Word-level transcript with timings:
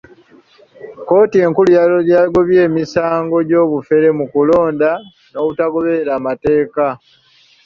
Kkooti 1.01 1.37
enkulu 1.45 1.69
yagobye 2.13 2.59
emisango 2.67 3.35
gy'obufere 3.47 4.07
mu 4.17 4.25
kulonda 4.31 4.89
n'obutagoberera 5.31 6.13
mateeka. 6.27 6.85